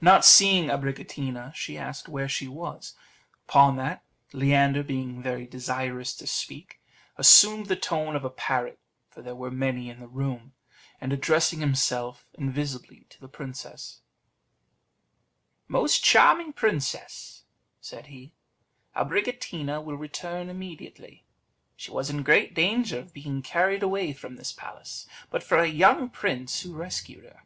[0.00, 2.94] Not seeing Abricotina, she asked where she was.
[3.46, 6.80] Upon that, Leander, being very desirous to speak,
[7.18, 8.78] assumed the tone of a parrot,
[9.10, 10.54] for there were many in the room;
[11.02, 14.00] and addressing himself invisibly to the princess,
[15.68, 17.44] "Most charming princess,"
[17.78, 18.32] said he,
[18.96, 21.26] "Abricotina will return immediately.
[21.76, 25.66] She was in great danger of being carried away from this palace, but for a
[25.68, 27.42] young prince who rescued her."